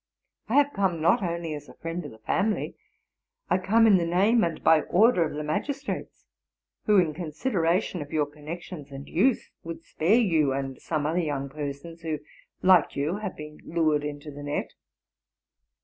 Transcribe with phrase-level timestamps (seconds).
[0.49, 2.75] I have come, not only as a friend of the family,
[3.51, 6.25] I come in the name and by order of the magis trates,
[6.87, 11.49] who, in consideration of your connections and youth, would spare you and some other young
[11.49, 12.17] persons, who,
[12.63, 14.73] like you, have been lured into the net.